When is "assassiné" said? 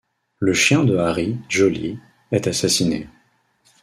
2.47-3.07